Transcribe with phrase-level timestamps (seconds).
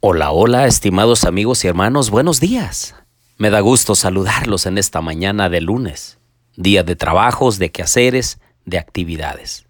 [0.00, 2.94] Hola, hola, estimados amigos y hermanos, buenos días.
[3.36, 6.20] Me da gusto saludarlos en esta mañana de lunes,
[6.54, 9.66] día de trabajos, de quehaceres, de actividades.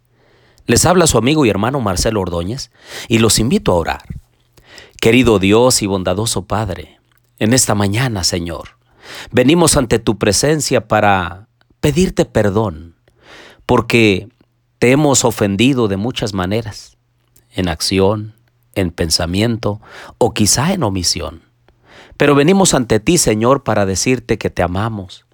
[0.66, 2.70] Les habla su amigo y hermano Marcelo Ordóñez
[3.08, 4.02] y los invito a orar.
[5.00, 7.00] Querido Dios y bondadoso Padre,
[7.38, 8.76] en esta mañana, Señor,
[9.30, 11.48] venimos ante tu presencia para
[11.80, 12.96] pedirte perdón,
[13.64, 14.28] porque
[14.78, 16.98] te hemos ofendido de muchas maneras,
[17.50, 18.34] en acción,
[18.80, 19.80] en pensamiento
[20.18, 21.42] o quizá en omisión.
[22.16, 25.24] Pero venimos ante ti, Señor, para decirte que te amamos,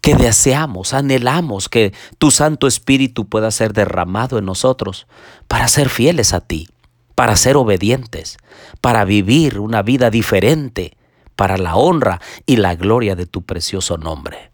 [0.00, 5.06] que deseamos, anhelamos que tu Santo Espíritu pueda ser derramado en nosotros
[5.48, 6.68] para ser fieles a ti,
[7.14, 8.38] para ser obedientes,
[8.80, 10.96] para vivir una vida diferente,
[11.36, 14.50] para la honra y la gloria de tu precioso nombre.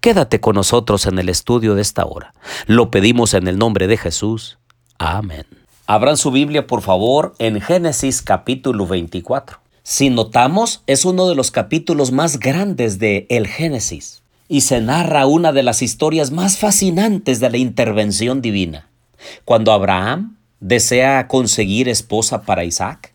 [0.00, 2.34] Quédate con nosotros en el estudio de esta hora.
[2.66, 4.58] Lo pedimos en el nombre de Jesús.
[4.98, 5.46] Amén.
[5.86, 9.58] Abran su Biblia, por favor, en Génesis capítulo 24.
[9.82, 15.26] Si notamos, es uno de los capítulos más grandes de el Génesis y se narra
[15.26, 18.88] una de las historias más fascinantes de la intervención divina.
[19.44, 23.12] Cuando Abraham desea conseguir esposa para Isaac,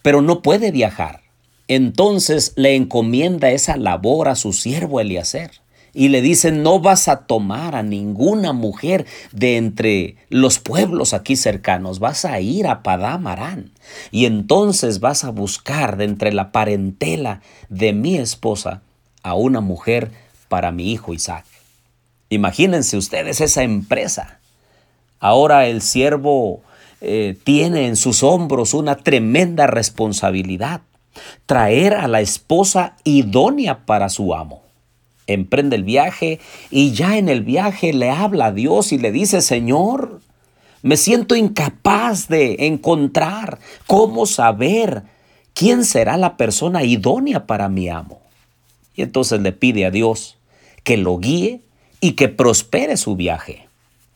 [0.00, 1.20] pero no puede viajar,
[1.68, 5.50] entonces le encomienda esa labor a su siervo Eliezer
[5.96, 11.36] y le dicen, no vas a tomar a ninguna mujer de entre los pueblos aquí
[11.36, 13.72] cercanos, vas a ir a Padamarán
[14.10, 18.82] y entonces vas a buscar de entre la parentela de mi esposa
[19.22, 20.10] a una mujer
[20.50, 21.46] para mi hijo Isaac.
[22.28, 24.38] Imagínense ustedes esa empresa.
[25.18, 26.60] Ahora el siervo
[27.00, 30.82] eh, tiene en sus hombros una tremenda responsabilidad,
[31.46, 34.65] traer a la esposa idónea para su amo
[35.26, 39.40] emprende el viaje y ya en el viaje le habla a Dios y le dice,
[39.40, 40.20] Señor,
[40.82, 45.02] me siento incapaz de encontrar cómo saber
[45.54, 48.20] quién será la persona idónea para mi amo.
[48.94, 50.38] Y entonces le pide a Dios
[50.84, 51.60] que lo guíe
[52.00, 53.68] y que prospere su viaje.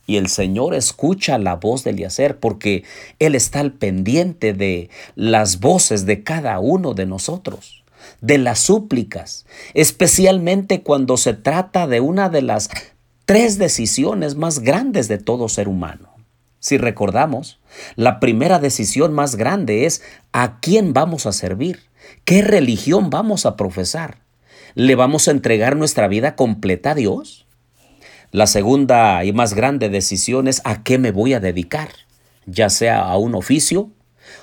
[0.07, 2.83] Y el Señor escucha la voz de Eliezer porque
[3.19, 7.80] Él está al pendiente de las voces de cada uno de nosotros
[8.21, 12.69] de las súplicas, especialmente cuando se trata de una de las
[13.25, 16.09] tres decisiones más grandes de todo ser humano.
[16.59, 17.59] Si recordamos,
[17.95, 21.79] la primera decisión más grande es a quién vamos a servir,
[22.23, 24.19] qué religión vamos a profesar.
[24.75, 27.45] ¿Le vamos a entregar nuestra vida completa a Dios?
[28.31, 31.89] La segunda y más grande decisión es a qué me voy a dedicar,
[32.45, 33.89] ya sea a un oficio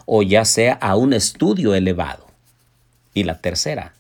[0.05, 2.28] o ya sea a un estudio elevado.
[3.19, 3.95] Y la tercera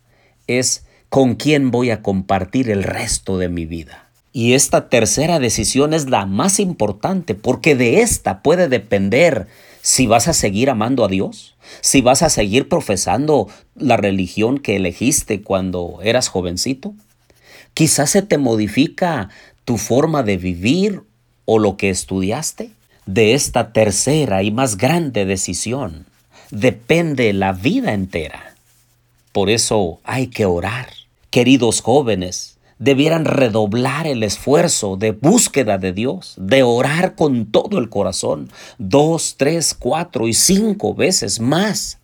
[0.46, 4.06] es con quién voy a compartir el resto de mi vida.
[4.32, 9.48] Y esta tercera decisión es la más importante porque de esta puede depender
[9.82, 14.76] si vas a seguir amando a Dios, si vas a seguir profesando la religión que
[14.76, 16.94] elegiste cuando eras jovencito.
[17.74, 19.30] Quizás se te modifica
[19.64, 21.02] tu forma de vivir
[21.44, 22.70] o lo que estudiaste.
[23.04, 26.06] De esta tercera y más grande decisión
[26.52, 28.47] depende la vida entera.
[29.32, 30.88] Por eso hay que orar.
[31.30, 37.88] Queridos jóvenes, debieran redoblar el esfuerzo de búsqueda de Dios, de orar con todo el
[37.88, 41.98] corazón, dos, tres, cuatro y cinco veces más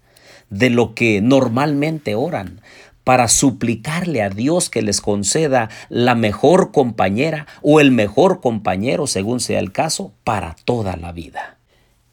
[0.51, 2.61] de lo que normalmente oran,
[3.03, 9.41] para suplicarle a Dios que les conceda la mejor compañera o el mejor compañero, según
[9.41, 11.59] sea el caso, para toda la vida.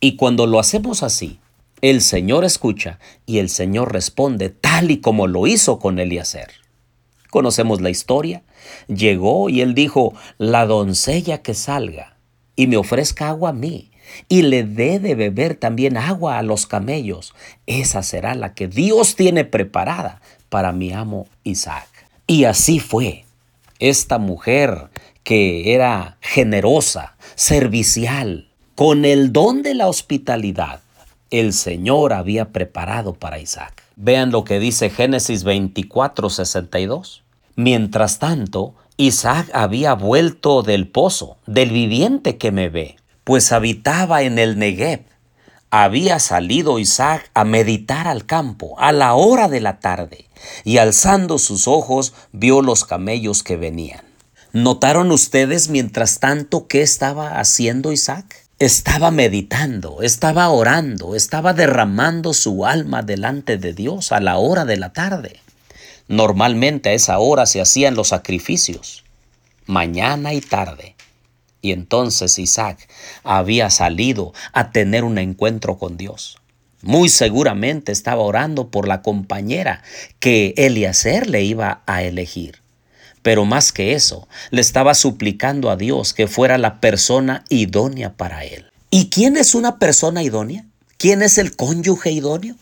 [0.01, 1.39] Y cuando lo hacemos así,
[1.81, 6.51] el Señor escucha y el Señor responde tal y como lo hizo con Eliezer.
[7.29, 8.43] Conocemos la historia.
[8.87, 12.17] Llegó y él dijo, la doncella que salga
[12.55, 13.91] y me ofrezca agua a mí
[14.29, 17.33] y le dé de beber también agua a los camellos,
[17.65, 21.87] esa será la que Dios tiene preparada para mi amo Isaac.
[22.27, 23.25] Y así fue.
[23.79, 24.89] Esta mujer
[25.23, 30.81] que era generosa, servicial, con el don de la hospitalidad,
[31.31, 33.83] el Señor había preparado para Isaac.
[33.95, 37.23] Vean lo que dice Génesis 24, 62.
[37.55, 44.37] Mientras tanto, Isaac había vuelto del pozo, del viviente que me ve, pues habitaba en
[44.37, 45.05] el Negev.
[45.69, 50.25] Había salido Isaac a meditar al campo a la hora de la tarde,
[50.65, 54.01] y alzando sus ojos vio los camellos que venían.
[54.51, 58.40] ¿Notaron ustedes mientras tanto qué estaba haciendo Isaac?
[58.61, 64.77] Estaba meditando, estaba orando, estaba derramando su alma delante de Dios a la hora de
[64.77, 65.39] la tarde.
[66.07, 69.03] Normalmente a esa hora se hacían los sacrificios,
[69.65, 70.95] mañana y tarde.
[71.63, 72.87] Y entonces Isaac
[73.23, 76.37] había salido a tener un encuentro con Dios.
[76.83, 79.81] Muy seguramente estaba orando por la compañera
[80.19, 82.61] que Eliezer le iba a elegir.
[83.21, 88.43] Pero más que eso, le estaba suplicando a Dios que fuera la persona idónea para
[88.45, 88.71] él.
[88.89, 90.65] ¿Y quién es una persona idónea?
[90.97, 92.55] ¿Quién es el cónyuge idóneo?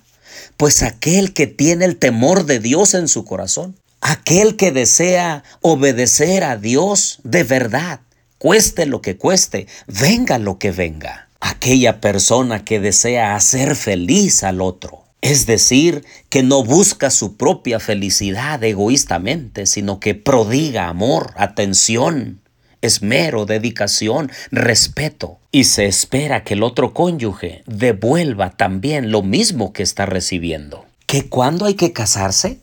[0.58, 6.44] Pues aquel que tiene el temor de Dios en su corazón, aquel que desea obedecer
[6.44, 8.02] a Dios de verdad,
[8.38, 11.30] cueste lo que cueste, venga lo que venga.
[11.40, 14.99] Aquella persona que desea hacer feliz al otro.
[15.22, 22.40] Es decir, que no busca su propia felicidad egoístamente, sino que prodiga amor, atención,
[22.82, 25.40] esmero, dedicación, respeto.
[25.52, 30.86] Y se espera que el otro cónyuge devuelva también lo mismo que está recibiendo.
[31.06, 32.60] ¿Que cuándo hay que casarse?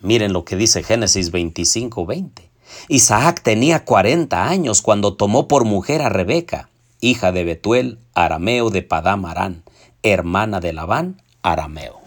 [0.00, 2.50] Miren lo que dice Génesis 25, 20.
[2.88, 6.70] Isaac tenía 40 años cuando tomó por mujer a Rebeca,
[7.00, 9.62] hija de Betuel, arameo de Padam Arán,
[10.02, 11.99] hermana de Labán, arameo.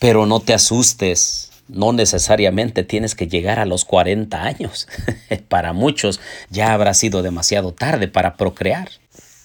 [0.00, 4.88] Pero no te asustes, no necesariamente tienes que llegar a los 40 años.
[5.48, 6.18] para muchos
[6.50, 8.88] ya habrá sido demasiado tarde para procrear.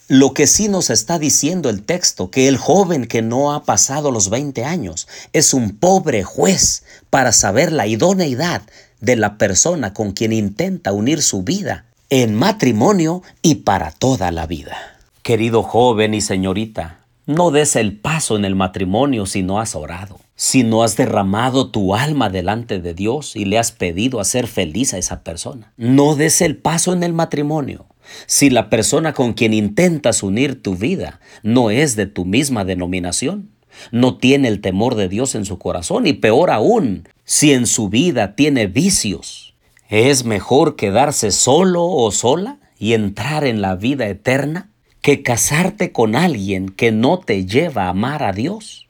[0.08, 4.12] Lo que sí nos está diciendo el texto, que el joven que no ha pasado
[4.12, 8.62] los 20 años es un pobre juez para saber la idoneidad
[9.02, 14.46] de la persona con quien intenta unir su vida en matrimonio y para toda la
[14.46, 14.78] vida.
[15.24, 20.20] Querido joven y señorita, no des el paso en el matrimonio si no has orado,
[20.36, 24.94] si no has derramado tu alma delante de Dios y le has pedido hacer feliz
[24.94, 25.74] a esa persona.
[25.78, 27.88] No des el paso en el matrimonio
[28.28, 33.52] si la persona con quien intentas unir tu vida no es de tu misma denominación,
[33.92, 37.90] no tiene el temor de Dios en su corazón y peor aún, si en su
[37.90, 39.56] vida tiene vicios.
[39.90, 44.72] Es mejor quedarse solo o sola y entrar en la vida eterna
[45.06, 48.88] que casarte con alguien que no te lleva a amar a Dios.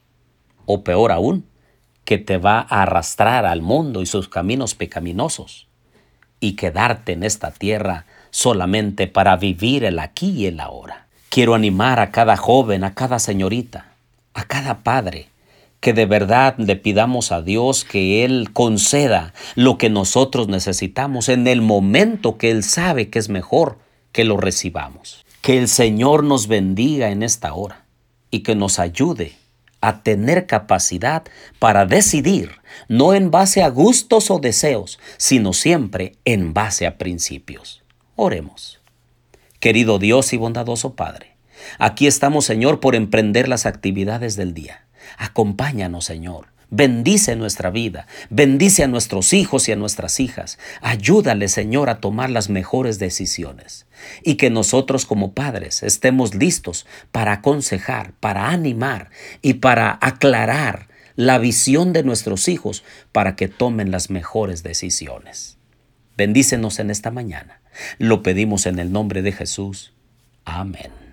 [0.64, 1.44] O peor aún,
[2.06, 5.68] que te va a arrastrar al mundo y sus caminos pecaminosos
[6.40, 11.06] y quedarte en esta tierra solamente para vivir el aquí y el ahora.
[11.28, 13.92] Quiero animar a cada joven, a cada señorita,
[14.32, 15.28] a cada padre,
[15.80, 21.46] que de verdad le pidamos a Dios que Él conceda lo que nosotros necesitamos en
[21.46, 23.76] el momento que Él sabe que es mejor
[24.12, 25.25] que lo recibamos.
[25.46, 27.84] Que el Señor nos bendiga en esta hora
[28.32, 29.36] y que nos ayude
[29.80, 31.22] a tener capacidad
[31.60, 32.50] para decidir,
[32.88, 37.84] no en base a gustos o deseos, sino siempre en base a principios.
[38.16, 38.80] Oremos.
[39.60, 41.36] Querido Dios y bondadoso Padre,
[41.78, 44.88] aquí estamos, Señor, por emprender las actividades del día.
[45.16, 50.58] Acompáñanos, Señor Bendice nuestra vida, bendice a nuestros hijos y a nuestras hijas.
[50.80, 53.86] Ayúdale, Señor, a tomar las mejores decisiones.
[54.24, 59.10] Y que nosotros como padres estemos listos para aconsejar, para animar
[59.42, 65.58] y para aclarar la visión de nuestros hijos para que tomen las mejores decisiones.
[66.16, 67.60] Bendícenos en esta mañana.
[67.98, 69.92] Lo pedimos en el nombre de Jesús.
[70.44, 71.05] Amén.